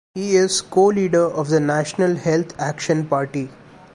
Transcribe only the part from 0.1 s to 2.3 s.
He is Co-Leader of the National